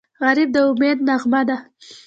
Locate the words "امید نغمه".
0.67-1.41